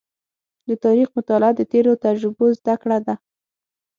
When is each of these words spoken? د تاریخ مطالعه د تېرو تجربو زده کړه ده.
د 0.67 0.69
تاریخ 0.85 1.07
مطالعه 1.17 1.53
د 1.55 1.61
تېرو 1.71 1.93
تجربو 2.05 2.45
زده 2.59 2.75
کړه 2.81 2.97
ده. 3.05 3.15